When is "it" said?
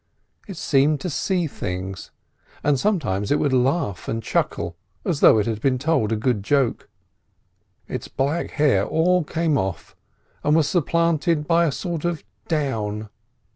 0.47-0.57, 3.31-3.37, 5.37-5.45